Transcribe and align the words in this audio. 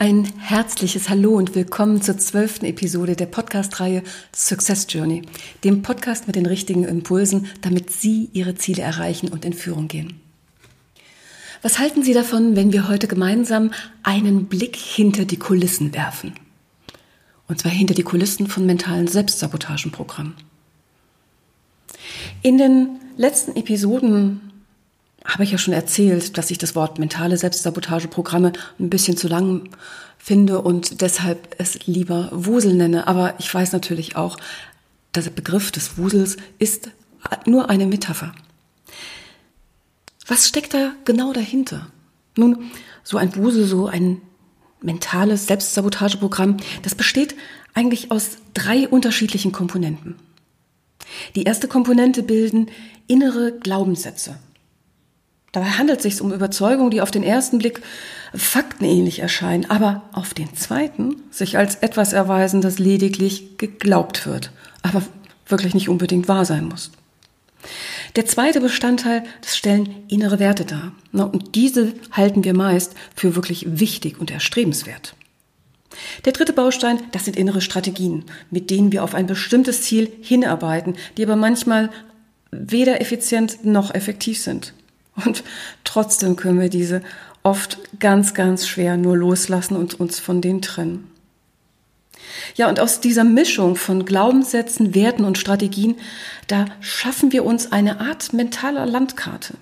Ein 0.00 0.32
herzliches 0.38 1.08
Hallo 1.08 1.34
und 1.34 1.56
willkommen 1.56 2.00
zur 2.00 2.16
zwölften 2.18 2.64
Episode 2.66 3.16
der 3.16 3.26
Podcast-Reihe 3.26 4.04
Success 4.32 4.86
Journey, 4.88 5.22
dem 5.64 5.82
Podcast 5.82 6.28
mit 6.28 6.36
den 6.36 6.46
richtigen 6.46 6.84
Impulsen, 6.84 7.48
damit 7.62 7.90
Sie 7.90 8.30
Ihre 8.32 8.54
Ziele 8.54 8.82
erreichen 8.82 9.28
und 9.28 9.44
in 9.44 9.52
Führung 9.52 9.88
gehen. 9.88 10.20
Was 11.62 11.80
halten 11.80 12.04
Sie 12.04 12.14
davon, 12.14 12.54
wenn 12.54 12.72
wir 12.72 12.86
heute 12.86 13.08
gemeinsam 13.08 13.72
einen 14.04 14.46
Blick 14.46 14.76
hinter 14.76 15.24
die 15.24 15.36
Kulissen 15.36 15.92
werfen? 15.92 16.34
Und 17.48 17.58
zwar 17.60 17.72
hinter 17.72 17.94
die 17.94 18.04
Kulissen 18.04 18.46
von 18.46 18.66
mentalen 18.66 19.08
Selbstsabotagenprogrammen. 19.08 20.34
In 22.42 22.56
den 22.56 23.00
letzten 23.16 23.56
Episoden 23.56 24.48
habe 25.28 25.44
ich 25.44 25.52
ja 25.52 25.58
schon 25.58 25.74
erzählt, 25.74 26.38
dass 26.38 26.50
ich 26.50 26.58
das 26.58 26.74
Wort 26.74 26.98
mentale 26.98 27.36
Selbstsabotageprogramme 27.36 28.52
ein 28.80 28.90
bisschen 28.90 29.16
zu 29.16 29.28
lang 29.28 29.68
finde 30.16 30.62
und 30.62 31.02
deshalb 31.02 31.54
es 31.58 31.86
lieber 31.86 32.30
Wusel 32.32 32.74
nenne. 32.74 33.06
Aber 33.06 33.34
ich 33.38 33.52
weiß 33.52 33.72
natürlich 33.72 34.16
auch, 34.16 34.38
der 35.14 35.22
Begriff 35.22 35.70
des 35.70 35.98
Wusels 35.98 36.38
ist 36.58 36.90
nur 37.44 37.68
eine 37.68 37.86
Metapher. 37.86 38.32
Was 40.26 40.48
steckt 40.48 40.74
da 40.74 40.92
genau 41.04 41.32
dahinter? 41.32 41.88
Nun, 42.36 42.70
so 43.04 43.18
ein 43.18 43.36
Wusel, 43.36 43.66
so 43.66 43.86
ein 43.86 44.20
mentales 44.80 45.46
Selbstsabotageprogramm, 45.46 46.56
das 46.82 46.94
besteht 46.94 47.34
eigentlich 47.74 48.10
aus 48.10 48.38
drei 48.54 48.88
unterschiedlichen 48.88 49.52
Komponenten. 49.52 50.16
Die 51.34 51.44
erste 51.44 51.68
Komponente 51.68 52.22
bilden 52.22 52.70
innere 53.06 53.58
Glaubenssätze. 53.58 54.38
Dabei 55.52 55.70
handelt 55.70 55.98
es 55.98 56.02
sich 56.02 56.20
um 56.20 56.32
Überzeugungen, 56.32 56.90
die 56.90 57.00
auf 57.00 57.10
den 57.10 57.22
ersten 57.22 57.58
Blick 57.58 57.80
faktenähnlich 58.34 59.20
erscheinen, 59.20 59.70
aber 59.70 60.02
auf 60.12 60.34
den 60.34 60.54
zweiten 60.54 61.16
sich 61.30 61.56
als 61.56 61.76
etwas 61.76 62.12
erweisen, 62.12 62.60
das 62.60 62.78
lediglich 62.78 63.56
geglaubt 63.56 64.26
wird, 64.26 64.52
aber 64.82 65.02
wirklich 65.46 65.74
nicht 65.74 65.88
unbedingt 65.88 66.28
wahr 66.28 66.44
sein 66.44 66.66
muss. 66.66 66.90
Der 68.16 68.26
zweite 68.26 68.60
Bestandteil, 68.60 69.24
das 69.40 69.56
stellen 69.56 70.04
innere 70.08 70.38
Werte 70.38 70.64
dar. 70.64 70.92
Und 71.12 71.54
diese 71.54 71.94
halten 72.12 72.44
wir 72.44 72.54
meist 72.54 72.94
für 73.14 73.34
wirklich 73.34 73.80
wichtig 73.80 74.20
und 74.20 74.30
erstrebenswert. 74.30 75.14
Der 76.24 76.32
dritte 76.32 76.52
Baustein, 76.52 77.00
das 77.12 77.24
sind 77.24 77.36
innere 77.36 77.60
Strategien, 77.60 78.24
mit 78.50 78.70
denen 78.70 78.92
wir 78.92 79.02
auf 79.02 79.14
ein 79.14 79.26
bestimmtes 79.26 79.82
Ziel 79.82 80.10
hinarbeiten, 80.20 80.96
die 81.16 81.24
aber 81.24 81.36
manchmal 81.36 81.90
weder 82.50 83.00
effizient 83.00 83.64
noch 83.64 83.94
effektiv 83.94 84.40
sind. 84.40 84.74
Und 85.24 85.44
trotzdem 85.84 86.36
können 86.36 86.60
wir 86.60 86.68
diese 86.68 87.02
oft 87.42 87.78
ganz, 87.98 88.34
ganz 88.34 88.66
schwer 88.66 88.96
nur 88.96 89.16
loslassen 89.16 89.76
und 89.76 89.98
uns 89.98 90.18
von 90.18 90.40
denen 90.40 90.62
trennen. 90.62 91.10
Ja, 92.56 92.68
und 92.68 92.80
aus 92.80 93.00
dieser 93.00 93.24
Mischung 93.24 93.76
von 93.76 94.04
Glaubenssätzen, 94.04 94.94
Werten 94.94 95.24
und 95.24 95.38
Strategien, 95.38 95.96
da 96.46 96.66
schaffen 96.80 97.32
wir 97.32 97.44
uns 97.44 97.72
eine 97.72 98.00
Art 98.00 98.32
mentaler 98.32 98.86
Landkarte. 98.86 99.54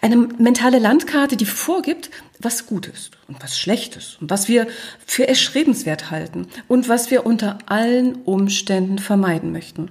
Eine 0.00 0.16
mentale 0.16 0.78
Landkarte, 0.78 1.36
die 1.36 1.44
vorgibt, 1.44 2.10
was 2.40 2.66
gut 2.66 2.86
ist 2.86 3.12
und 3.28 3.42
was 3.42 3.58
schlecht 3.58 3.96
ist 3.96 4.20
und 4.20 4.30
was 4.30 4.48
wir 4.48 4.66
für 5.04 5.28
erstrebenswert 5.28 6.10
halten 6.10 6.48
und 6.66 6.88
was 6.88 7.10
wir 7.10 7.26
unter 7.26 7.58
allen 7.66 8.16
Umständen 8.22 8.98
vermeiden 8.98 9.52
möchten. 9.52 9.90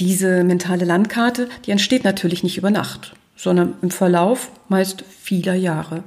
Diese 0.00 0.44
mentale 0.44 0.84
Landkarte, 0.84 1.48
die 1.66 1.70
entsteht 1.70 2.04
natürlich 2.04 2.42
nicht 2.42 2.58
über 2.58 2.70
Nacht, 2.70 3.14
sondern 3.36 3.74
im 3.82 3.90
Verlauf 3.90 4.50
meist 4.68 5.04
vieler 5.22 5.54
Jahre. 5.54 6.04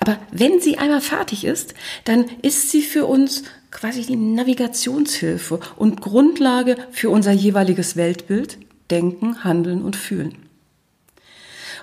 Aber 0.00 0.18
wenn 0.30 0.60
sie 0.60 0.78
einmal 0.78 1.00
fertig 1.00 1.44
ist, 1.44 1.74
dann 2.04 2.26
ist 2.42 2.70
sie 2.70 2.82
für 2.82 3.06
uns 3.06 3.42
quasi 3.70 4.02
die 4.02 4.16
Navigationshilfe 4.16 5.60
und 5.76 6.00
Grundlage 6.00 6.76
für 6.92 7.10
unser 7.10 7.32
jeweiliges 7.32 7.96
Weltbild, 7.96 8.58
Denken, 8.90 9.42
Handeln 9.44 9.82
und 9.82 9.96
Fühlen. 9.96 10.36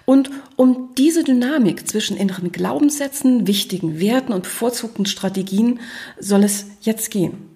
Und 0.06 0.32
um 0.56 0.90
diese 0.98 1.24
Dynamik 1.24 1.88
zwischen 1.88 2.18
inneren 2.18 2.52
Glaubenssätzen, 2.52 3.48
wichtigen 3.48 4.00
Werten 4.00 4.34
und 4.34 4.44
bevorzugten 4.44 5.06
Strategien 5.06 5.80
soll 6.20 6.44
es 6.44 6.66
jetzt 6.82 7.12
gehen. 7.12 7.53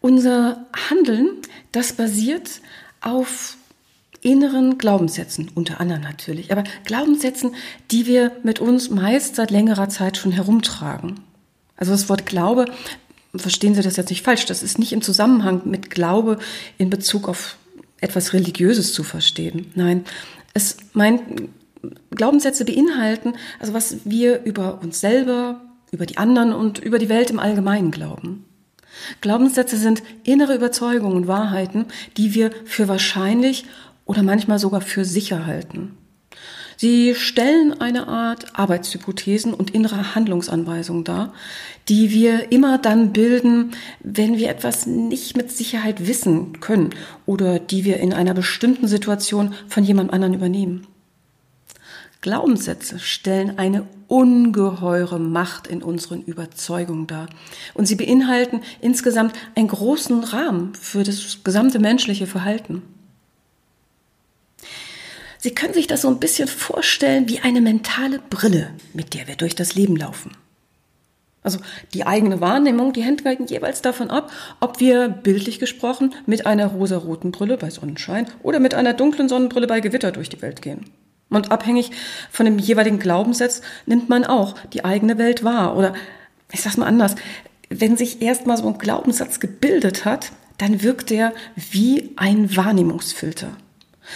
Unser 0.00 0.66
Handeln, 0.90 1.30
das 1.72 1.92
basiert 1.92 2.60
auf 3.00 3.56
inneren 4.20 4.78
Glaubenssätzen, 4.78 5.50
unter 5.54 5.80
anderem 5.80 6.02
natürlich, 6.02 6.50
aber 6.50 6.64
Glaubenssätzen, 6.84 7.54
die 7.90 8.06
wir 8.06 8.32
mit 8.42 8.60
uns 8.60 8.90
meist 8.90 9.36
seit 9.36 9.50
längerer 9.50 9.88
Zeit 9.88 10.16
schon 10.16 10.32
herumtragen. 10.32 11.20
Also 11.76 11.92
das 11.92 12.08
Wort 12.08 12.26
Glaube, 12.26 12.66
verstehen 13.36 13.74
Sie 13.74 13.82
das 13.82 13.96
jetzt 13.96 14.10
nicht 14.10 14.24
falsch, 14.24 14.46
das 14.46 14.62
ist 14.62 14.78
nicht 14.78 14.92
im 14.92 15.02
Zusammenhang 15.02 15.62
mit 15.64 15.90
Glaube 15.90 16.38
in 16.78 16.90
Bezug 16.90 17.28
auf 17.28 17.56
etwas 18.00 18.32
Religiöses 18.32 18.92
zu 18.92 19.04
verstehen. 19.04 19.70
Nein, 19.74 20.04
es 20.54 20.76
meint, 20.92 21.22
Glaubenssätze 22.10 22.64
beinhalten, 22.64 23.34
also 23.60 23.72
was 23.72 23.98
wir 24.04 24.42
über 24.44 24.80
uns 24.82 25.00
selber, 25.00 25.60
über 25.92 26.06
die 26.06 26.16
anderen 26.16 26.52
und 26.52 26.78
über 26.78 26.98
die 26.98 27.08
Welt 27.08 27.30
im 27.30 27.38
Allgemeinen 27.38 27.90
glauben. 27.90 28.44
Glaubenssätze 29.20 29.76
sind 29.76 30.02
innere 30.24 30.54
Überzeugungen 30.54 31.16
und 31.16 31.28
Wahrheiten, 31.28 31.86
die 32.16 32.34
wir 32.34 32.50
für 32.64 32.88
wahrscheinlich 32.88 33.64
oder 34.04 34.22
manchmal 34.22 34.58
sogar 34.58 34.80
für 34.80 35.04
sicher 35.04 35.46
halten. 35.46 35.96
Sie 36.80 37.16
stellen 37.16 37.80
eine 37.80 38.06
Art 38.06 38.56
Arbeitshypothesen 38.56 39.52
und 39.52 39.70
innere 39.70 40.14
Handlungsanweisungen 40.14 41.02
dar, 41.02 41.34
die 41.88 42.12
wir 42.12 42.52
immer 42.52 42.78
dann 42.78 43.12
bilden, 43.12 43.72
wenn 44.00 44.36
wir 44.36 44.48
etwas 44.48 44.86
nicht 44.86 45.36
mit 45.36 45.50
Sicherheit 45.50 46.06
wissen 46.06 46.60
können 46.60 46.90
oder 47.26 47.58
die 47.58 47.84
wir 47.84 47.96
in 47.98 48.12
einer 48.12 48.32
bestimmten 48.32 48.86
Situation 48.86 49.54
von 49.66 49.82
jemand 49.82 50.12
anderen 50.12 50.34
übernehmen. 50.34 50.86
Glaubenssätze 52.20 52.98
stellen 52.98 53.58
eine 53.58 53.86
ungeheure 54.08 55.20
Macht 55.20 55.66
in 55.68 55.82
unseren 55.82 56.22
Überzeugungen 56.22 57.06
dar. 57.06 57.28
Und 57.74 57.86
sie 57.86 57.94
beinhalten 57.94 58.62
insgesamt 58.80 59.34
einen 59.54 59.68
großen 59.68 60.24
Rahmen 60.24 60.74
für 60.74 61.04
das 61.04 61.44
gesamte 61.44 61.78
menschliche 61.78 62.26
Verhalten. 62.26 62.82
Sie 65.38 65.54
können 65.54 65.74
sich 65.74 65.86
das 65.86 66.02
so 66.02 66.08
ein 66.08 66.18
bisschen 66.18 66.48
vorstellen 66.48 67.28
wie 67.28 67.38
eine 67.40 67.60
mentale 67.60 68.18
Brille, 68.18 68.70
mit 68.92 69.14
der 69.14 69.28
wir 69.28 69.36
durch 69.36 69.54
das 69.54 69.76
Leben 69.76 69.96
laufen. 69.96 70.32
Also 71.44 71.60
die 71.94 72.04
eigene 72.04 72.40
Wahrnehmung, 72.40 72.92
die 72.92 73.02
hängt 73.02 73.22
jeweils 73.48 73.80
davon 73.80 74.10
ab, 74.10 74.32
ob 74.58 74.80
wir 74.80 75.08
bildlich 75.08 75.60
gesprochen 75.60 76.12
mit 76.26 76.46
einer 76.46 76.66
rosaroten 76.66 77.30
Brille 77.30 77.56
bei 77.56 77.70
Sonnenschein 77.70 78.26
oder 78.42 78.58
mit 78.58 78.74
einer 78.74 78.92
dunklen 78.92 79.28
Sonnenbrille 79.28 79.68
bei 79.68 79.78
Gewitter 79.78 80.10
durch 80.10 80.28
die 80.28 80.42
Welt 80.42 80.60
gehen. 80.60 80.90
Und 81.30 81.50
abhängig 81.50 81.90
von 82.30 82.46
dem 82.46 82.58
jeweiligen 82.58 82.98
Glaubenssatz 82.98 83.60
nimmt 83.86 84.08
man 84.08 84.24
auch 84.24 84.54
die 84.72 84.84
eigene 84.84 85.18
Welt 85.18 85.44
wahr. 85.44 85.76
Oder 85.76 85.94
ich 86.52 86.62
sag's 86.62 86.76
mal 86.76 86.86
anders, 86.86 87.14
wenn 87.68 87.96
sich 87.96 88.22
erstmal 88.22 88.56
so 88.56 88.66
ein 88.66 88.78
Glaubenssatz 88.78 89.40
gebildet 89.40 90.04
hat, 90.04 90.32
dann 90.56 90.82
wirkt 90.82 91.10
er 91.10 91.32
wie 91.54 92.12
ein 92.16 92.56
Wahrnehmungsfilter. 92.56 93.50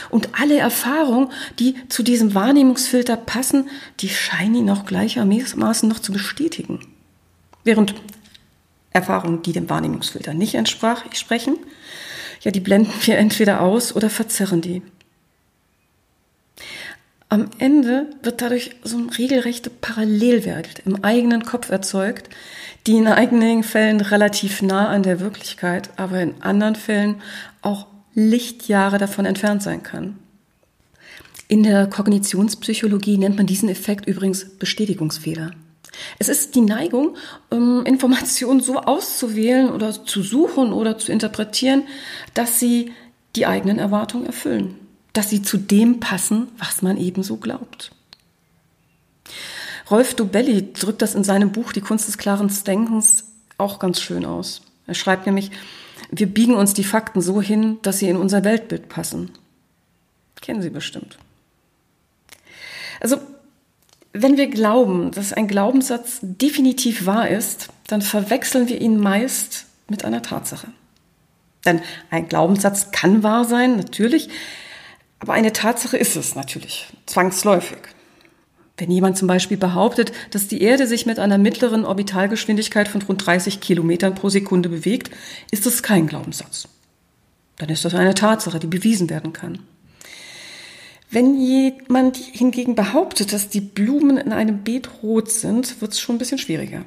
Und 0.09 0.31
alle 0.41 0.59
Erfahrungen, 0.59 1.31
die 1.59 1.75
zu 1.88 2.03
diesem 2.03 2.35
Wahrnehmungsfilter 2.35 3.17
passen, 3.17 3.69
die 4.00 4.09
scheinen 4.09 4.55
ihn 4.55 4.70
auch 4.70 4.87
gleichermaßen 4.87 5.88
noch 5.88 5.99
zu 5.99 6.12
bestätigen. 6.12 6.81
Während 7.62 7.94
Erfahrungen, 8.91 9.43
die 9.43 9.53
dem 9.53 9.69
Wahrnehmungsfilter 9.69 10.35
nicht 10.35 10.55
entsprechen, 10.55 11.59
ja, 12.41 12.50
die 12.50 12.61
blenden 12.61 12.93
wir 13.03 13.19
entweder 13.19 13.61
aus 13.61 13.94
oder 13.94 14.11
verzerren 14.11 14.62
die. 14.62 14.82
Am 17.32 17.49
Ende 17.56 18.11
wird 18.23 18.43
dadurch 18.43 18.73
so 18.84 18.99
eine 18.99 19.17
regelrechte 19.17 19.70
Parallelwelt 19.70 20.82
im 20.84 21.02
eigenen 21.02 21.46
Kopf 21.46 21.70
erzeugt, 21.70 22.29
die 22.87 22.99
in 22.99 23.06
einigen 23.06 23.62
Fällen 23.62 24.02
relativ 24.02 24.61
nah 24.61 24.88
an 24.88 25.02
der 25.02 25.19
Wirklichkeit, 25.19 25.88
aber 25.96 26.20
in 26.20 26.34
anderen 26.43 26.75
Fällen 26.75 27.23
auch 27.62 27.87
Lichtjahre 28.12 28.99
davon 28.99 29.25
entfernt 29.25 29.62
sein 29.62 29.82
kann. 29.82 30.19
In 31.49 31.62
der 31.62 31.87
Kognitionspsychologie 31.87 33.17
nennt 33.17 33.38
man 33.38 33.46
diesen 33.46 33.70
Effekt 33.70 34.06
übrigens 34.06 34.44
Bestätigungsfehler. 34.58 35.52
Es 36.19 36.28
ist 36.28 36.55
die 36.55 36.61
Neigung, 36.61 37.17
ähm, 37.50 37.85
Informationen 37.87 38.61
so 38.61 38.76
auszuwählen 38.76 39.70
oder 39.70 40.05
zu 40.05 40.23
suchen 40.23 40.70
oder 40.70 40.99
zu 40.99 41.11
interpretieren, 41.11 41.85
dass 42.35 42.61
sie 42.61 42.93
die 43.37 43.46
eigenen 43.46 43.78
Erwartungen 43.78 44.26
erfüllen, 44.26 44.81
dass 45.12 45.31
sie 45.31 45.43
zu 45.43 45.59
dem 45.59 46.00
passen, 46.00 46.49
was 46.59 46.82
man 46.82 46.97
ebenso 46.97 47.37
glaubt. 47.37 47.93
Rolf 49.91 50.14
Dobelli 50.14 50.73
drückt 50.73 51.03
das 51.03 51.14
in 51.14 51.25
seinem 51.25 51.53
Buch 51.53 51.73
Die 51.73 51.81
Kunst 51.81 52.09
des 52.09 52.19
klaren 52.19 52.50
Denkens 52.67 53.25
auch 53.59 53.79
ganz 53.79 54.00
schön 54.00 54.25
aus. 54.25 54.62
Er 54.87 54.94
schreibt 54.94 55.26
nämlich, 55.26 55.50
wir 56.11 56.26
biegen 56.26 56.55
uns 56.55 56.75
die 56.75 56.85
Fakten 56.85 57.20
so 57.20 57.41
hin, 57.41 57.79
dass 57.82 57.99
sie 57.99 58.09
in 58.09 58.17
unser 58.17 58.44
Weltbild 58.44 58.88
passen. 58.88 59.31
Kennen 60.41 60.62
Sie 60.62 60.70
bestimmt. 60.70 61.19
Also, 63.00 63.19
wenn 64.12 64.37
wir 64.37 64.49
glauben, 64.49 65.11
dass 65.12 65.32
ein 65.32 65.49
Glaubenssatz 65.49 66.19
definitiv 66.20 67.06
wahr 67.06 67.29
ist, 67.29 67.69
dann 67.87 68.03
verwechseln 68.03 68.69
wir 68.69 68.81
ihn 68.81 68.99
meist 68.99 69.67
mit 69.88 70.05
einer 70.05 70.23
Tatsache. 70.23 70.69
Denn 71.64 71.81
ein 72.11 72.29
Glaubenssatz 72.29 72.91
kann 72.91 73.23
wahr 73.23 73.44
sein, 73.44 73.76
natürlich, 73.76 74.29
aber 75.23 75.35
eine 75.35 75.53
Tatsache 75.53 75.97
ist 75.97 76.17
es 76.17 76.35
natürlich, 76.35 76.89
zwangsläufig. 77.07 77.79
Wenn 78.77 78.91
jemand 78.91 79.17
zum 79.17 79.29
Beispiel 79.29 79.57
behauptet, 79.57 80.11
dass 80.33 80.49
die 80.49 80.61
Erde 80.63 80.89
sich 80.89 81.07
mit 81.07 81.21
einer 81.21 81.39
mittleren 81.39 81.85
Orbitalgeschwindigkeit 81.85 82.89
von 82.89 83.03
rund 83.03 83.25
30 83.25 83.61
Kilometern 83.61 84.17
pro 84.17 84.31
Sekunde 84.31 84.69
bewegt, 84.69 85.13
ist 85.53 85.65
das 85.65 85.85
kein 85.85 86.09
Glaubenssatz. 86.09 86.67
Dann 87.59 87.69
ist 87.69 87.85
das 87.85 87.95
eine 87.95 88.15
Tatsache, 88.15 88.59
die 88.59 88.67
bewiesen 88.67 89.11
werden 89.11 89.33
kann. 89.33 89.61
Wenn 91.09 91.41
jemand 91.41 92.17
hingegen 92.17 92.75
behauptet, 92.75 93.33
dass 93.33 93.49
die 93.49 93.61
Blumen 93.61 94.17
in 94.17 94.33
einem 94.33 94.65
Beet 94.65 94.89
rot 95.05 95.31
sind, 95.31 95.81
wird 95.81 95.93
es 95.93 96.01
schon 96.01 96.17
ein 96.17 96.19
bisschen 96.19 96.39
schwieriger. 96.39 96.85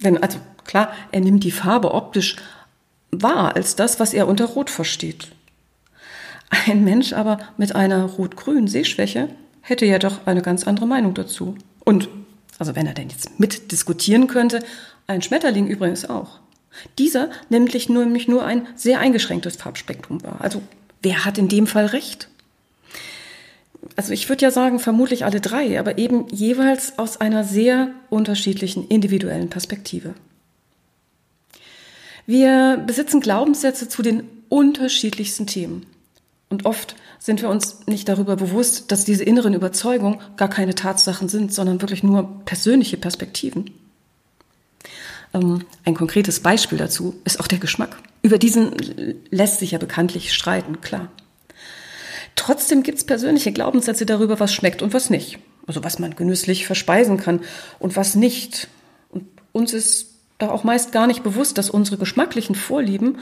Denn, 0.00 0.22
also 0.22 0.38
klar, 0.64 0.92
er 1.10 1.20
nimmt 1.20 1.42
die 1.42 1.52
Farbe 1.52 1.94
optisch 1.94 2.36
wahr 3.10 3.56
als 3.56 3.76
das, 3.76 3.98
was 3.98 4.12
er 4.12 4.28
unter 4.28 4.44
Rot 4.44 4.68
versteht. 4.68 5.28
Ein 6.50 6.84
Mensch 6.84 7.12
aber 7.12 7.38
mit 7.56 7.74
einer 7.74 8.04
rot-grünen 8.04 8.68
Sehschwäche 8.68 9.28
hätte 9.60 9.84
ja 9.84 9.98
doch 9.98 10.26
eine 10.26 10.42
ganz 10.42 10.64
andere 10.64 10.86
Meinung 10.86 11.14
dazu. 11.14 11.56
Und, 11.84 12.08
also 12.58 12.76
wenn 12.76 12.86
er 12.86 12.94
denn 12.94 13.08
jetzt 13.08 13.40
mitdiskutieren 13.40 14.26
könnte, 14.28 14.60
ein 15.06 15.22
Schmetterling 15.22 15.66
übrigens 15.66 16.08
auch. 16.08 16.40
Dieser 16.98 17.30
nämlich 17.48 17.88
nur, 17.88 18.04
nämlich 18.04 18.28
nur 18.28 18.44
ein 18.44 18.66
sehr 18.74 19.00
eingeschränktes 19.00 19.56
Farbspektrum 19.56 20.22
war. 20.22 20.40
Also 20.40 20.62
wer 21.02 21.24
hat 21.24 21.38
in 21.38 21.48
dem 21.48 21.66
Fall 21.66 21.86
recht? 21.86 22.28
Also 23.96 24.12
ich 24.12 24.28
würde 24.28 24.42
ja 24.42 24.50
sagen, 24.50 24.78
vermutlich 24.78 25.24
alle 25.24 25.40
drei, 25.40 25.78
aber 25.78 25.98
eben 25.98 26.28
jeweils 26.28 26.98
aus 26.98 27.20
einer 27.20 27.44
sehr 27.44 27.90
unterschiedlichen 28.10 28.86
individuellen 28.88 29.48
Perspektive. 29.48 30.14
Wir 32.26 32.82
besitzen 32.84 33.20
Glaubenssätze 33.20 33.88
zu 33.88 34.02
den 34.02 34.24
unterschiedlichsten 34.48 35.46
Themen. 35.46 35.86
Und 36.48 36.64
oft 36.64 36.94
sind 37.18 37.42
wir 37.42 37.48
uns 37.48 37.80
nicht 37.86 38.08
darüber 38.08 38.36
bewusst, 38.36 38.92
dass 38.92 39.04
diese 39.04 39.24
inneren 39.24 39.54
Überzeugungen 39.54 40.20
gar 40.36 40.48
keine 40.48 40.74
Tatsachen 40.74 41.28
sind, 41.28 41.52
sondern 41.52 41.80
wirklich 41.80 42.02
nur 42.02 42.44
persönliche 42.44 42.96
Perspektiven. 42.96 43.72
Ähm, 45.34 45.64
ein 45.84 45.94
konkretes 45.94 46.40
Beispiel 46.40 46.78
dazu 46.78 47.16
ist 47.24 47.40
auch 47.40 47.48
der 47.48 47.58
Geschmack. 47.58 47.96
Über 48.22 48.38
diesen 48.38 48.72
lässt 49.30 49.58
sich 49.58 49.72
ja 49.72 49.78
bekanntlich 49.78 50.32
streiten, 50.32 50.80
klar. 50.80 51.08
Trotzdem 52.36 52.82
gibt 52.82 52.98
es 52.98 53.04
persönliche 53.04 53.50
Glaubenssätze 53.50 54.06
darüber, 54.06 54.38
was 54.38 54.54
schmeckt 54.54 54.82
und 54.82 54.92
was 54.94 55.10
nicht. 55.10 55.38
Also 55.66 55.82
was 55.82 55.98
man 55.98 56.14
genüsslich 56.14 56.66
verspeisen 56.66 57.16
kann 57.16 57.40
und 57.80 57.96
was 57.96 58.14
nicht. 58.14 58.68
Und 59.10 59.24
uns 59.52 59.72
ist 59.72 60.10
da 60.38 60.50
auch 60.50 60.62
meist 60.62 60.92
gar 60.92 61.06
nicht 61.06 61.24
bewusst, 61.24 61.58
dass 61.58 61.70
unsere 61.70 61.96
geschmacklichen 61.96 62.54
Vorlieben 62.54 63.18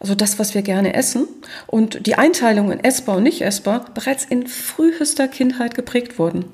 also 0.00 0.14
das, 0.14 0.38
was 0.38 0.54
wir 0.54 0.62
gerne 0.62 0.94
essen 0.94 1.28
und 1.66 2.06
die 2.06 2.14
Einteilung 2.14 2.72
in 2.72 2.82
essbar 2.82 3.18
und 3.18 3.22
nicht 3.22 3.42
essbar, 3.42 3.84
bereits 3.94 4.24
in 4.24 4.46
frühester 4.46 5.28
Kindheit 5.28 5.74
geprägt 5.74 6.18
wurden 6.18 6.46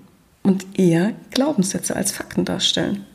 und 0.43 0.78
eher 0.78 1.12
Glaubenssätze 1.31 1.94
als 1.94 2.10
Fakten 2.10 2.44
darstellen. 2.44 3.06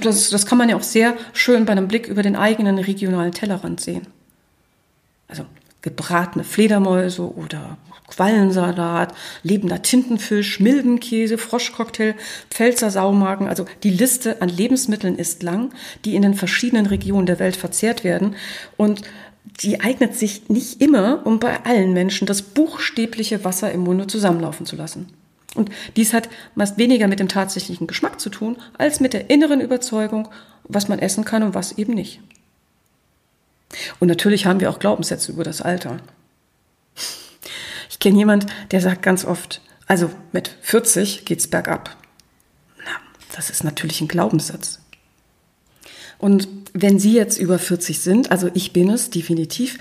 Das, 0.00 0.30
das 0.30 0.46
kann 0.46 0.56
man 0.56 0.70
ja 0.70 0.76
auch 0.76 0.82
sehr 0.82 1.14
schön 1.34 1.66
bei 1.66 1.72
einem 1.72 1.88
Blick 1.88 2.08
über 2.08 2.22
den 2.22 2.36
eigenen 2.36 2.78
regionalen 2.78 3.32
Tellerrand 3.32 3.80
sehen. 3.80 4.06
Also 5.28 5.44
gebratene 5.82 6.44
Fledermäuse 6.44 7.34
oder 7.34 7.76
Quallensalat, 8.06 9.14
lebender 9.42 9.82
Tintenfisch, 9.82 10.60
Milbenkäse, 10.60 11.38
Froschcocktail, 11.38 12.14
Pfälzer 12.50 12.90
Saumagen. 12.90 13.48
Also 13.48 13.64
die 13.82 13.90
Liste 13.90 14.42
an 14.42 14.48
Lebensmitteln 14.48 15.16
ist 15.16 15.42
lang, 15.42 15.72
die 16.04 16.14
in 16.14 16.22
den 16.22 16.34
verschiedenen 16.34 16.86
Regionen 16.86 17.26
der 17.26 17.38
Welt 17.38 17.56
verzehrt 17.56 18.04
werden. 18.04 18.36
Und 18.76 19.02
die 19.60 19.80
eignet 19.80 20.16
sich 20.16 20.48
nicht 20.48 20.80
immer, 20.80 21.26
um 21.26 21.38
bei 21.38 21.64
allen 21.64 21.92
Menschen 21.92 22.26
das 22.26 22.42
buchstäbliche 22.42 23.44
Wasser 23.44 23.72
im 23.72 23.80
Munde 23.80 24.06
zusammenlaufen 24.06 24.66
zu 24.66 24.76
lassen. 24.76 25.08
Und 25.54 25.70
dies 25.96 26.12
hat 26.12 26.28
meist 26.54 26.78
weniger 26.78 27.06
mit 27.06 27.20
dem 27.20 27.28
tatsächlichen 27.28 27.86
Geschmack 27.86 28.20
zu 28.20 28.28
tun, 28.28 28.56
als 28.76 29.00
mit 29.00 29.12
der 29.12 29.30
inneren 29.30 29.60
Überzeugung, 29.60 30.28
was 30.64 30.88
man 30.88 30.98
essen 30.98 31.24
kann 31.24 31.42
und 31.42 31.54
was 31.54 31.78
eben 31.78 31.94
nicht. 31.94 32.20
Und 34.00 34.08
natürlich 34.08 34.46
haben 34.46 34.60
wir 34.60 34.70
auch 34.70 34.78
Glaubenssätze 34.78 35.32
über 35.32 35.44
das 35.44 35.62
Alter. 35.62 35.98
Ich 37.90 37.98
kenne 37.98 38.18
jemand, 38.18 38.46
der 38.70 38.80
sagt 38.80 39.02
ganz 39.02 39.24
oft, 39.24 39.60
also 39.86 40.10
mit 40.32 40.56
40 40.62 41.24
geht's 41.24 41.46
bergab. 41.46 41.96
Na, 42.78 42.92
das 43.34 43.50
ist 43.50 43.64
natürlich 43.64 44.00
ein 44.00 44.08
Glaubenssatz. 44.08 44.80
Und 46.18 46.48
wenn 46.72 46.98
Sie 46.98 47.12
jetzt 47.12 47.38
über 47.38 47.58
40 47.58 48.00
sind, 48.00 48.30
also 48.30 48.50
ich 48.54 48.72
bin 48.72 48.90
es 48.90 49.10
definitiv, 49.10 49.78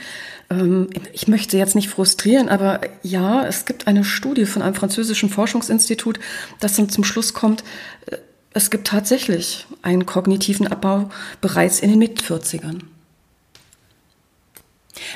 ähm, 0.49 0.89
ich 1.13 1.27
möchte 1.27 1.57
jetzt 1.57 1.75
nicht 1.75 1.89
frustrieren, 1.89 2.49
aber 2.49 2.81
ja, 3.01 3.45
es 3.45 3.65
gibt 3.65 3.87
eine 3.87 4.03
Studie 4.03 4.45
von 4.45 4.61
einem 4.61 4.75
französischen 4.75 5.29
Forschungsinstitut, 5.29 6.19
das 6.59 6.75
dann 6.75 6.89
zum 6.89 7.03
Schluss 7.03 7.33
kommt, 7.33 7.63
äh, 8.07 8.17
es 8.53 8.69
gibt 8.69 8.87
tatsächlich 8.87 9.65
einen 9.81 10.05
kognitiven 10.05 10.67
Abbau 10.67 11.09
bereits 11.41 11.79
in 11.79 11.89
den 11.89 11.99
Mit-40ern. 11.99 12.81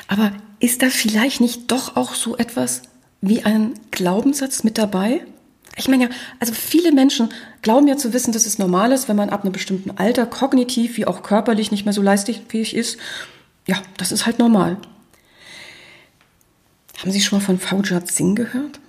Aber 0.08 0.32
ist 0.60 0.82
da 0.82 0.90
vielleicht 0.90 1.42
nicht 1.42 1.72
doch 1.72 1.96
auch 1.96 2.14
so 2.14 2.38
etwas 2.38 2.84
wie 3.22 3.44
ein 3.44 3.74
Glaubenssatz 3.92 4.64
mit 4.64 4.78
dabei? 4.78 5.22
Ich 5.76 5.88
meine 5.88 6.06
ja, 6.06 6.10
also 6.40 6.54
viele 6.54 6.92
Menschen 6.92 7.30
glauben 7.62 7.88
ja 7.88 7.98
zu 7.98 8.12
wissen, 8.14 8.32
dass 8.32 8.48
es 8.48 8.58
normal 8.58 8.92
ist, 8.92 9.08
wenn 9.08 9.16
man 9.16 9.30
ab 9.30 9.44
einem 9.44 9.54
bestimmten 9.54 9.92
Alter 9.92 10.26
kognitiv 10.26 10.98
wie 10.98 11.06
auch 11.06 11.22
körperlich 11.22 11.72
nicht 11.72 11.86
mehr 11.86 11.94
so 11.94 12.02
leistungsfähig 12.02 12.76
ist. 12.76 12.98
Ja, 13.68 13.82
das 13.98 14.12
ist 14.12 14.26
halt 14.26 14.40
normal. 14.40 14.78
Haben 16.98 17.12
Sie 17.12 17.22
schon 17.22 17.40
mal 17.40 17.46
von 17.46 17.60
Faujat 17.60 18.08
Singh 18.12 18.36
gehört? 18.36 18.80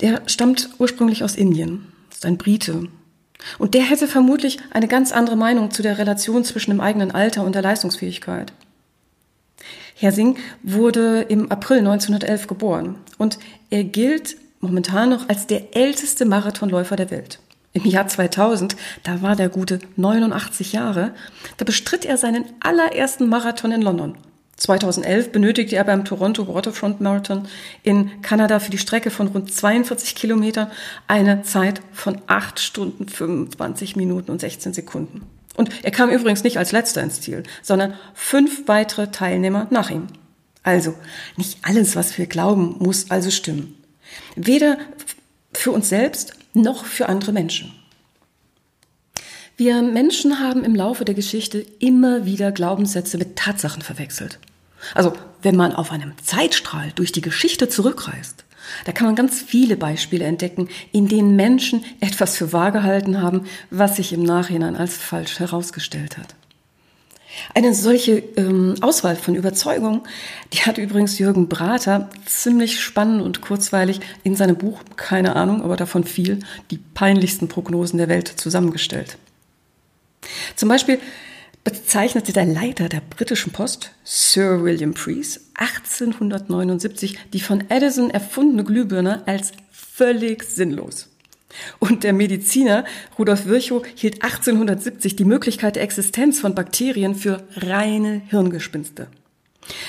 Der 0.00 0.22
stammt 0.26 0.70
ursprünglich 0.78 1.24
aus 1.24 1.34
Indien, 1.34 1.92
ist 2.12 2.24
ein 2.24 2.38
Brite. 2.38 2.88
Und 3.58 3.74
der 3.74 3.82
hätte 3.82 4.06
vermutlich 4.06 4.58
eine 4.70 4.88
ganz 4.88 5.10
andere 5.12 5.36
Meinung 5.36 5.70
zu 5.70 5.82
der 5.82 5.98
Relation 5.98 6.44
zwischen 6.44 6.70
dem 6.70 6.80
eigenen 6.80 7.10
Alter 7.10 7.44
und 7.44 7.54
der 7.54 7.62
Leistungsfähigkeit. 7.62 8.52
Herr 9.98 10.12
Singh 10.12 10.38
wurde 10.62 11.22
im 11.22 11.50
April 11.50 11.78
1911 11.78 12.48
geboren 12.48 12.96
und 13.16 13.38
er 13.70 13.82
gilt 13.82 14.36
momentan 14.60 15.08
noch 15.08 15.30
als 15.30 15.46
der 15.46 15.74
älteste 15.74 16.26
Marathonläufer 16.26 16.96
der 16.96 17.10
Welt. 17.10 17.38
Im 17.72 17.86
Jahr 17.86 18.06
2000, 18.06 18.76
da 19.04 19.22
war 19.22 19.36
der 19.36 19.48
gute 19.48 19.78
89 19.96 20.74
Jahre, 20.74 21.14
da 21.56 21.64
bestritt 21.64 22.04
er 22.04 22.18
seinen 22.18 22.44
allerersten 22.60 23.30
Marathon 23.30 23.72
in 23.72 23.80
London. 23.80 24.18
2011 24.58 25.32
benötigte 25.32 25.76
er 25.76 25.84
beim 25.84 26.04
Toronto 26.04 26.46
Waterfront 26.46 27.00
Marathon 27.00 27.48
in 27.82 28.20
Kanada 28.20 28.58
für 28.58 28.70
die 28.70 28.76
Strecke 28.76 29.10
von 29.10 29.28
rund 29.28 29.50
42 29.50 30.14
Kilometern 30.14 30.70
eine 31.06 31.40
Zeit 31.40 31.80
von 31.92 32.20
8 32.26 32.60
Stunden 32.60 33.08
25 33.08 33.96
Minuten 33.96 34.30
und 34.30 34.42
16 34.42 34.74
Sekunden. 34.74 35.22
Und 35.56 35.70
er 35.84 35.90
kam 35.90 36.10
übrigens 36.10 36.44
nicht 36.44 36.58
als 36.58 36.72
letzter 36.72 37.02
ins 37.02 37.20
Ziel, 37.20 37.42
sondern 37.62 37.94
fünf 38.14 38.68
weitere 38.68 39.10
Teilnehmer 39.10 39.66
nach 39.70 39.90
ihm. 39.90 40.06
Also, 40.62 40.94
nicht 41.36 41.58
alles, 41.62 41.96
was 41.96 42.18
wir 42.18 42.26
glauben, 42.26 42.76
muss 42.78 43.10
also 43.10 43.30
stimmen. 43.30 43.74
Weder 44.34 44.78
für 45.52 45.70
uns 45.70 45.88
selbst 45.88 46.34
noch 46.54 46.84
für 46.84 47.08
andere 47.08 47.32
Menschen. 47.32 47.72
Wir 49.56 49.80
Menschen 49.80 50.40
haben 50.40 50.64
im 50.64 50.74
Laufe 50.74 51.04
der 51.04 51.14
Geschichte 51.14 51.64
immer 51.78 52.26
wieder 52.26 52.52
Glaubenssätze 52.52 53.16
mit 53.16 53.36
Tatsachen 53.36 53.80
verwechselt. 53.80 54.38
Also, 54.94 55.14
wenn 55.40 55.56
man 55.56 55.72
auf 55.72 55.92
einem 55.92 56.12
Zeitstrahl 56.22 56.92
durch 56.94 57.12
die 57.12 57.22
Geschichte 57.22 57.68
zurückreist, 57.68 58.44
da 58.84 58.92
kann 58.92 59.06
man 59.06 59.16
ganz 59.16 59.40
viele 59.40 59.76
Beispiele 59.76 60.24
entdecken, 60.24 60.68
in 60.92 61.08
denen 61.08 61.36
Menschen 61.36 61.84
etwas 62.00 62.36
für 62.36 62.52
wahr 62.52 62.72
gehalten 62.72 63.22
haben, 63.22 63.46
was 63.70 63.96
sich 63.96 64.12
im 64.12 64.22
Nachhinein 64.22 64.76
als 64.76 64.96
falsch 64.96 65.38
herausgestellt 65.38 66.18
hat. 66.18 66.34
Eine 67.54 67.74
solche 67.74 68.18
ähm, 68.36 68.76
Auswahl 68.80 69.16
von 69.16 69.34
Überzeugungen, 69.34 70.02
die 70.52 70.60
hat 70.60 70.78
übrigens 70.78 71.18
Jürgen 71.18 71.48
Brater 71.48 72.08
ziemlich 72.24 72.80
spannend 72.80 73.22
und 73.22 73.40
kurzweilig 73.40 74.00
in 74.22 74.36
seinem 74.36 74.56
Buch, 74.56 74.80
keine 74.96 75.36
Ahnung, 75.36 75.62
aber 75.62 75.76
davon 75.76 76.04
viel, 76.04 76.40
die 76.70 76.78
peinlichsten 76.78 77.48
Prognosen 77.48 77.98
der 77.98 78.08
Welt 78.08 78.28
zusammengestellt. 78.28 79.18
Zum 80.56 80.68
Beispiel 80.68 80.98
bezeichnete 81.66 82.32
der 82.32 82.44
Leiter 82.44 82.88
der 82.88 83.00
britischen 83.00 83.52
Post, 83.52 83.90
Sir 84.04 84.62
William 84.62 84.94
Preece, 84.94 85.50
1879 85.54 87.18
die 87.32 87.40
von 87.40 87.68
Edison 87.68 88.08
erfundene 88.08 88.62
Glühbirne 88.62 89.26
als 89.26 89.50
völlig 89.72 90.44
sinnlos. 90.44 91.08
Und 91.80 92.04
der 92.04 92.12
Mediziner 92.12 92.84
Rudolf 93.18 93.46
Virchow 93.46 93.84
hielt 93.96 94.22
1870 94.22 95.16
die 95.16 95.24
Möglichkeit 95.24 95.74
der 95.74 95.82
Existenz 95.82 96.38
von 96.38 96.54
Bakterien 96.54 97.16
für 97.16 97.42
reine 97.56 98.22
Hirngespinste. 98.28 99.08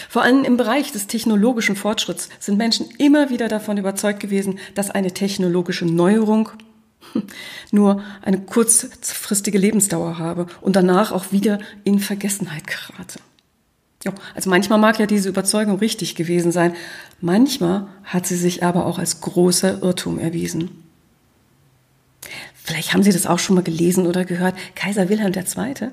Vor 0.10 0.24
allem 0.24 0.46
im 0.46 0.58
Bereich 0.58 0.92
des 0.92 1.06
technologischen 1.06 1.76
Fortschritts 1.76 2.30
sind 2.40 2.58
Menschen 2.58 2.88
immer 2.98 3.30
wieder 3.30 3.50
davon 3.50 3.78
überzeugt 3.78 4.20
gewesen, 4.20 4.58
dass 4.74 4.90
eine 4.90 5.14
technologische 5.14 5.86
Neuerung 5.86 6.50
nur 7.72 8.04
eine 8.22 8.40
kurzfristige 8.40 9.58
Lebensdauer 9.58 10.18
habe 10.18 10.48
und 10.62 10.76
danach 10.76 11.12
auch 11.12 11.32
wieder 11.32 11.60
in 11.84 12.00
Vergessenheit 12.00 12.68
gerate. 12.68 13.20
Jo, 14.06 14.14
also 14.36 14.50
manchmal 14.50 14.80
mag 14.80 15.00
ja 15.00 15.06
diese 15.06 15.30
Überzeugung 15.30 15.80
richtig 15.80 16.16
gewesen 16.16 16.52
sein, 16.52 16.76
manchmal 17.20 17.88
hat 18.04 18.28
sie 18.28 18.38
sich 18.38 18.64
aber 18.64 18.86
auch 18.86 19.00
als 19.00 19.22
großer 19.22 19.82
Irrtum 19.82 20.20
erwiesen. 20.20 20.84
Vielleicht 22.54 22.94
haben 22.94 23.04
Sie 23.04 23.14
das 23.14 23.26
auch 23.26 23.40
schon 23.40 23.56
mal 23.56 23.64
gelesen 23.64 24.06
oder 24.08 24.26
gehört. 24.26 24.54
Kaiser 24.76 25.08
Wilhelm 25.08 25.32
II., 25.34 25.90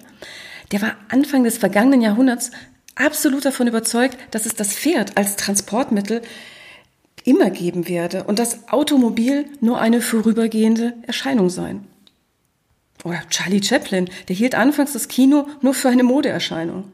der 0.72 0.82
war 0.82 0.96
Anfang 1.08 1.44
des 1.44 1.58
vergangenen 1.58 2.00
Jahrhunderts 2.00 2.50
absolut 2.96 3.44
davon 3.44 3.68
überzeugt, 3.68 4.16
dass 4.32 4.46
es 4.46 4.54
das 4.54 4.74
Pferd 4.74 5.16
als 5.16 5.36
Transportmittel 5.36 6.22
immer 7.24 7.50
geben 7.50 7.88
werde 7.88 8.24
und 8.24 8.38
das 8.38 8.68
Automobil 8.68 9.46
nur 9.60 9.80
eine 9.80 10.00
vorübergehende 10.00 10.94
Erscheinung 11.06 11.50
sein. 11.50 11.86
Oder 13.02 13.22
Charlie 13.28 13.62
Chaplin, 13.62 14.08
der 14.28 14.36
hielt 14.36 14.54
anfangs 14.54 14.92
das 14.92 15.08
Kino 15.08 15.46
nur 15.60 15.74
für 15.74 15.88
eine 15.88 16.04
Modeerscheinung. 16.04 16.92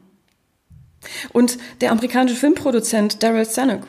Und 1.31 1.57
der 1.79 1.91
amerikanische 1.91 2.37
Filmproduzent 2.37 3.23
Daryl 3.23 3.47
Zanuck, 3.47 3.87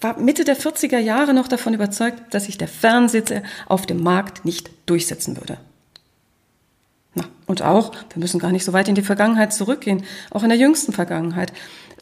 war 0.00 0.18
Mitte 0.18 0.44
der 0.44 0.56
40er 0.56 0.98
Jahre 0.98 1.32
noch 1.34 1.48
davon 1.48 1.74
überzeugt, 1.74 2.34
dass 2.34 2.44
sich 2.44 2.58
der 2.58 2.68
Fernseher 2.68 3.42
auf 3.66 3.86
dem 3.86 4.02
Markt 4.02 4.44
nicht 4.44 4.70
durchsetzen 4.86 5.36
würde. 5.36 5.58
Na, 7.14 7.24
und 7.46 7.62
auch, 7.62 7.92
wir 7.94 8.20
müssen 8.20 8.40
gar 8.40 8.52
nicht 8.52 8.64
so 8.64 8.72
weit 8.72 8.88
in 8.88 8.94
die 8.94 9.02
Vergangenheit 9.02 9.52
zurückgehen, 9.52 10.04
auch 10.30 10.42
in 10.42 10.48
der 10.48 10.58
jüngsten 10.58 10.92
Vergangenheit 10.92 11.52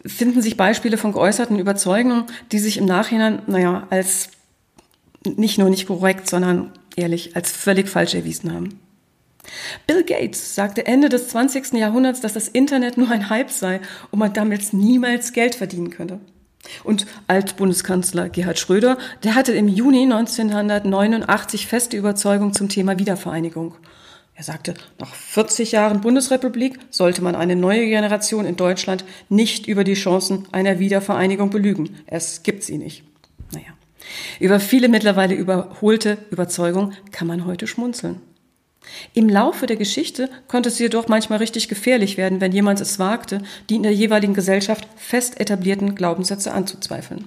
finden 0.04 0.42
sich 0.42 0.56
Beispiele 0.56 0.96
von 0.96 1.12
geäußerten 1.12 1.58
Überzeugungen, 1.58 2.24
die 2.52 2.58
sich 2.58 2.78
im 2.78 2.86
Nachhinein, 2.86 3.42
naja, 3.46 3.86
als 3.90 4.30
nicht 5.24 5.58
nur 5.58 5.70
nicht 5.70 5.86
korrekt, 5.86 6.28
sondern 6.28 6.72
ehrlich 6.96 7.36
als 7.36 7.52
völlig 7.52 7.88
falsch 7.88 8.14
erwiesen 8.14 8.52
haben. 8.52 8.80
Bill 9.86 10.04
Gates 10.04 10.54
sagte 10.54 10.86
Ende 10.86 11.08
des 11.08 11.28
20. 11.28 11.72
Jahrhunderts, 11.74 12.20
dass 12.20 12.34
das 12.34 12.48
Internet 12.48 12.96
nur 12.96 13.10
ein 13.10 13.30
Hype 13.30 13.50
sei 13.50 13.80
und 14.10 14.18
man 14.18 14.32
damit 14.32 14.72
niemals 14.72 15.32
Geld 15.32 15.54
verdienen 15.54 15.90
könnte. 15.90 16.20
Und 16.84 17.06
Altbundeskanzler 17.26 18.28
Gerhard 18.28 18.58
Schröder, 18.58 18.98
der 19.24 19.34
hatte 19.34 19.52
im 19.52 19.66
Juni 19.66 20.02
1989 20.02 21.66
feste 21.66 21.96
Überzeugung 21.96 22.52
zum 22.52 22.68
Thema 22.68 22.98
Wiedervereinigung. 22.98 23.74
Er 24.40 24.44
sagte, 24.44 24.72
nach 24.98 25.14
40 25.14 25.72
Jahren 25.72 26.00
Bundesrepublik 26.00 26.78
sollte 26.88 27.20
man 27.20 27.34
eine 27.34 27.56
neue 27.56 27.84
Generation 27.84 28.46
in 28.46 28.56
Deutschland 28.56 29.04
nicht 29.28 29.66
über 29.66 29.84
die 29.84 29.92
Chancen 29.92 30.48
einer 30.50 30.78
Wiedervereinigung 30.78 31.50
belügen. 31.50 31.98
Es 32.06 32.42
gibt 32.42 32.62
sie 32.62 32.78
nicht. 32.78 33.04
Naja. 33.52 33.66
Über 34.38 34.58
viele 34.58 34.88
mittlerweile 34.88 35.34
überholte 35.34 36.16
Überzeugungen 36.30 36.94
kann 37.12 37.28
man 37.28 37.44
heute 37.44 37.66
schmunzeln. 37.66 38.22
Im 39.12 39.28
Laufe 39.28 39.66
der 39.66 39.76
Geschichte 39.76 40.30
konnte 40.48 40.70
es 40.70 40.78
jedoch 40.78 41.06
manchmal 41.06 41.40
richtig 41.40 41.68
gefährlich 41.68 42.16
werden, 42.16 42.40
wenn 42.40 42.52
jemand 42.52 42.80
es 42.80 42.98
wagte, 42.98 43.42
die 43.68 43.76
in 43.76 43.82
der 43.82 43.92
jeweiligen 43.92 44.32
Gesellschaft 44.32 44.88
fest 44.96 45.38
etablierten 45.38 45.94
Glaubenssätze 45.94 46.54
anzuzweifeln. 46.54 47.26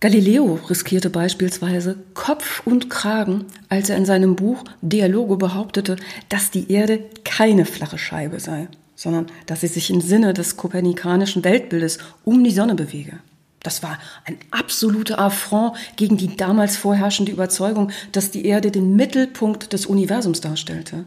Galileo 0.00 0.60
riskierte 0.70 1.10
beispielsweise 1.10 1.96
Kopf 2.14 2.62
und 2.64 2.88
Kragen, 2.88 3.46
als 3.68 3.90
er 3.90 3.96
in 3.96 4.06
seinem 4.06 4.36
Buch 4.36 4.62
Dialoge 4.80 5.36
behauptete, 5.36 5.96
dass 6.28 6.52
die 6.52 6.70
Erde 6.70 7.00
keine 7.24 7.64
flache 7.64 7.98
Scheibe 7.98 8.38
sei, 8.38 8.68
sondern 8.94 9.26
dass 9.46 9.62
sie 9.62 9.66
sich 9.66 9.90
im 9.90 10.00
Sinne 10.00 10.34
des 10.34 10.56
kopernikanischen 10.56 11.42
Weltbildes 11.42 11.98
um 12.24 12.44
die 12.44 12.52
Sonne 12.52 12.76
bewege. 12.76 13.18
Das 13.64 13.82
war 13.82 13.98
ein 14.24 14.38
absoluter 14.52 15.18
Affront 15.18 15.76
gegen 15.96 16.16
die 16.16 16.36
damals 16.36 16.76
vorherrschende 16.76 17.32
Überzeugung, 17.32 17.90
dass 18.12 18.30
die 18.30 18.46
Erde 18.46 18.70
den 18.70 18.94
Mittelpunkt 18.94 19.72
des 19.72 19.86
Universums 19.86 20.40
darstellte. 20.40 21.06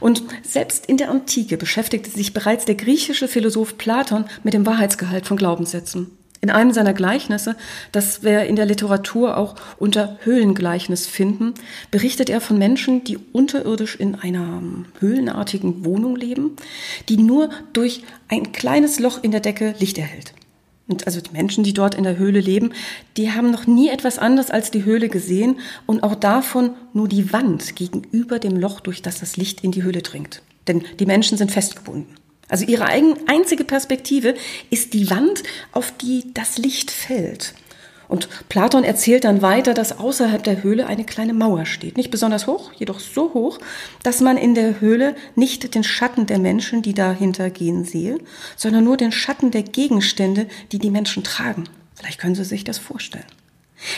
Und 0.00 0.24
selbst 0.42 0.86
in 0.86 0.96
der 0.96 1.10
Antike 1.10 1.56
beschäftigte 1.56 2.10
sich 2.10 2.32
bereits 2.32 2.64
der 2.64 2.74
griechische 2.74 3.28
Philosoph 3.28 3.78
Platon 3.78 4.24
mit 4.42 4.54
dem 4.54 4.66
Wahrheitsgehalt 4.66 5.26
von 5.26 5.36
Glaubenssätzen. 5.36 6.10
In 6.42 6.48
einem 6.48 6.72
seiner 6.72 6.94
Gleichnisse, 6.94 7.54
das 7.92 8.22
wir 8.22 8.44
in 8.44 8.56
der 8.56 8.64
Literatur 8.64 9.36
auch 9.36 9.56
unter 9.78 10.18
Höhlengleichnis 10.22 11.06
finden, 11.06 11.52
berichtet 11.90 12.30
er 12.30 12.40
von 12.40 12.56
Menschen, 12.56 13.04
die 13.04 13.18
unterirdisch 13.32 13.96
in 13.96 14.14
einer 14.14 14.62
höhlenartigen 15.00 15.84
Wohnung 15.84 16.16
leben, 16.16 16.56
die 17.10 17.18
nur 17.18 17.50
durch 17.74 18.02
ein 18.28 18.52
kleines 18.52 18.98
Loch 18.98 19.22
in 19.22 19.32
der 19.32 19.40
Decke 19.40 19.74
Licht 19.78 19.98
erhält. 19.98 20.32
Und 20.88 21.06
also 21.06 21.20
die 21.20 21.30
Menschen, 21.30 21.62
die 21.62 21.74
dort 21.74 21.94
in 21.94 22.04
der 22.04 22.16
Höhle 22.16 22.40
leben, 22.40 22.72
die 23.16 23.30
haben 23.30 23.50
noch 23.50 23.66
nie 23.66 23.90
etwas 23.90 24.18
anderes 24.18 24.50
als 24.50 24.70
die 24.70 24.84
Höhle 24.84 25.08
gesehen 25.08 25.60
und 25.86 26.02
auch 26.02 26.16
davon 26.16 26.70
nur 26.94 27.06
die 27.06 27.32
Wand 27.32 27.76
gegenüber 27.76 28.38
dem 28.38 28.56
Loch, 28.56 28.80
durch 28.80 29.02
das 29.02 29.20
das 29.20 29.36
Licht 29.36 29.62
in 29.62 29.72
die 29.72 29.82
Höhle 29.82 30.02
dringt. 30.02 30.42
Denn 30.66 30.82
die 30.98 31.06
Menschen 31.06 31.38
sind 31.38 31.52
festgebunden. 31.52 32.16
Also 32.50 32.66
ihre 32.66 32.84
einzige 32.84 33.64
Perspektive 33.64 34.34
ist 34.68 34.92
die 34.92 35.08
Wand, 35.08 35.42
auf 35.72 35.92
die 35.96 36.34
das 36.34 36.58
Licht 36.58 36.90
fällt. 36.90 37.54
Und 38.10 38.28
Platon 38.48 38.82
erzählt 38.82 39.22
dann 39.22 39.40
weiter, 39.40 39.72
dass 39.72 40.00
außerhalb 40.00 40.42
der 40.42 40.64
Höhle 40.64 40.88
eine 40.88 41.04
kleine 41.04 41.32
Mauer 41.32 41.64
steht. 41.64 41.96
Nicht 41.96 42.10
besonders 42.10 42.48
hoch, 42.48 42.72
jedoch 42.72 42.98
so 42.98 43.32
hoch, 43.34 43.60
dass 44.02 44.20
man 44.20 44.36
in 44.36 44.56
der 44.56 44.80
Höhle 44.80 45.14
nicht 45.36 45.76
den 45.76 45.84
Schatten 45.84 46.26
der 46.26 46.40
Menschen, 46.40 46.82
die 46.82 46.92
dahinter 46.92 47.50
gehen, 47.50 47.84
sehe, 47.84 48.18
sondern 48.56 48.82
nur 48.82 48.96
den 48.96 49.12
Schatten 49.12 49.52
der 49.52 49.62
Gegenstände, 49.62 50.48
die 50.72 50.80
die 50.80 50.90
Menschen 50.90 51.22
tragen. 51.22 51.68
Vielleicht 51.94 52.18
können 52.18 52.34
Sie 52.34 52.44
sich 52.44 52.64
das 52.64 52.78
vorstellen. 52.78 53.26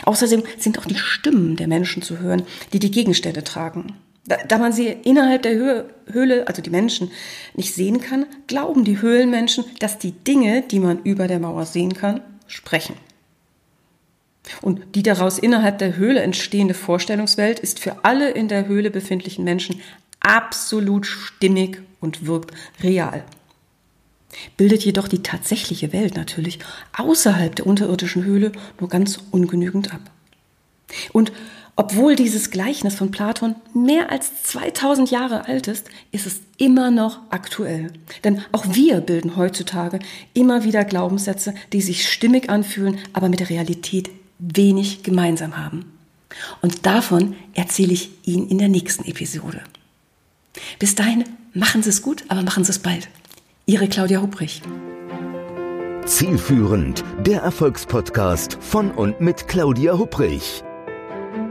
Außerdem 0.04 0.42
sind 0.58 0.78
auch 0.78 0.84
die 0.84 0.98
Stimmen 0.98 1.56
der 1.56 1.66
Menschen 1.66 2.02
zu 2.02 2.18
hören, 2.18 2.42
die 2.74 2.80
die 2.80 2.90
Gegenstände 2.90 3.42
tragen. 3.44 3.96
Da, 4.24 4.58
man 4.58 4.72
sie 4.72 4.86
innerhalb 4.86 5.42
der 5.42 5.84
Höhle, 6.06 6.46
also 6.46 6.62
die 6.62 6.70
Menschen, 6.70 7.10
nicht 7.54 7.74
sehen 7.74 8.00
kann, 8.00 8.26
glauben 8.46 8.84
die 8.84 9.00
Höhlenmenschen, 9.00 9.64
dass 9.80 9.98
die 9.98 10.12
Dinge, 10.12 10.62
die 10.62 10.78
man 10.78 11.02
über 11.02 11.26
der 11.26 11.40
Mauer 11.40 11.66
sehen 11.66 11.94
kann, 11.94 12.20
sprechen. 12.46 12.94
Und 14.60 14.94
die 14.94 15.02
daraus 15.02 15.38
innerhalb 15.38 15.78
der 15.78 15.96
Höhle 15.96 16.20
entstehende 16.20 16.74
Vorstellungswelt 16.74 17.58
ist 17.58 17.80
für 17.80 18.04
alle 18.04 18.30
in 18.30 18.48
der 18.48 18.66
Höhle 18.66 18.90
befindlichen 18.90 19.44
Menschen 19.44 19.80
absolut 20.20 21.06
stimmig 21.06 21.82
und 22.00 22.26
wirkt 22.26 22.52
real. 22.82 23.24
Bildet 24.56 24.84
jedoch 24.84 25.08
die 25.08 25.22
tatsächliche 25.22 25.92
Welt 25.92 26.16
natürlich 26.16 26.58
außerhalb 26.96 27.54
der 27.54 27.66
unterirdischen 27.66 28.24
Höhle 28.24 28.52
nur 28.80 28.88
ganz 28.88 29.18
ungenügend 29.30 29.92
ab. 29.92 30.00
Und 31.12 31.32
obwohl 31.74 32.16
dieses 32.16 32.50
Gleichnis 32.50 32.94
von 32.94 33.10
Platon 33.10 33.54
mehr 33.72 34.10
als 34.10 34.42
2000 34.42 35.10
Jahre 35.10 35.46
alt 35.46 35.68
ist, 35.68 35.88
ist 36.10 36.26
es 36.26 36.40
immer 36.58 36.90
noch 36.90 37.20
aktuell. 37.30 37.92
Denn 38.24 38.42
auch 38.52 38.66
wir 38.74 39.00
bilden 39.00 39.36
heutzutage 39.36 39.98
immer 40.34 40.64
wieder 40.64 40.84
Glaubenssätze, 40.84 41.54
die 41.72 41.80
sich 41.80 42.10
stimmig 42.10 42.50
anfühlen, 42.50 42.98
aber 43.14 43.30
mit 43.30 43.40
der 43.40 43.48
Realität 43.48 44.10
wenig 44.38 45.02
gemeinsam 45.02 45.56
haben. 45.56 45.86
Und 46.60 46.84
davon 46.84 47.36
erzähle 47.54 47.92
ich 47.94 48.10
Ihnen 48.24 48.48
in 48.48 48.58
der 48.58 48.68
nächsten 48.68 49.04
Episode. 49.04 49.60
Bis 50.78 50.94
dahin, 50.94 51.24
machen 51.54 51.82
Sie 51.82 51.90
es 51.90 52.02
gut, 52.02 52.24
aber 52.28 52.42
machen 52.42 52.64
Sie 52.64 52.70
es 52.70 52.78
bald. 52.78 53.08
Ihre 53.64 53.88
Claudia 53.88 54.20
Hubrich. 54.20 54.60
Zielführend, 56.04 57.04
der 57.24 57.42
Erfolgspodcast 57.42 58.58
von 58.60 58.90
und 58.90 59.20
mit 59.20 59.48
Claudia 59.48 59.96
Hubrich. 59.96 60.62